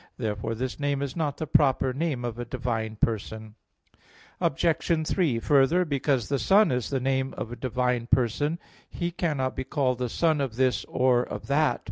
[0.17, 3.53] Therefore this name is not the proper name of a divine Person.
[4.39, 5.07] Obj.
[5.07, 8.57] 3: Further, because the Son is the name of a divine Person
[8.89, 11.79] He cannot be called the Son of this or of that.